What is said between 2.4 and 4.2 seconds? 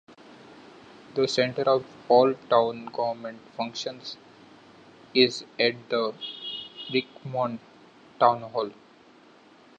town government functions